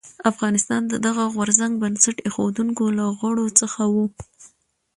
افغانستان 0.31 0.81
د 0.87 0.93
دغه 1.05 1.23
غورځنګ 1.35 1.73
بنسټ 1.81 2.17
ایښودونکو 2.25 2.85
له 2.97 3.05
غړو 3.19 3.47
څخه 3.59 3.81
و. 3.93 3.95